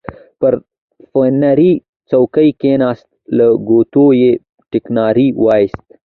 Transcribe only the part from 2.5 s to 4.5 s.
کېناست، له ګوتو یې